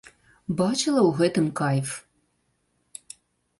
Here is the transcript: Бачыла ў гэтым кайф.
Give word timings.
Бачыла 0.61 0.71
ў 0.77 1.11
гэтым 1.19 1.47
кайф. 1.61 1.89